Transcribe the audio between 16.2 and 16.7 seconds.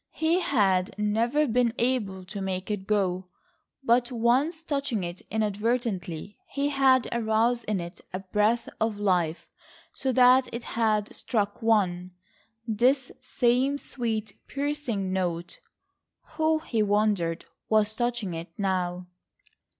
Who,